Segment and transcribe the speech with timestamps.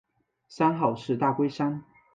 [0.47, 1.83] 山号是大龟山。